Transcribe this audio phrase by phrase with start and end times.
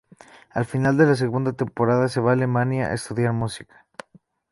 [0.49, 3.85] Al final de la segunda temporada se va a Alemania a estudiar música.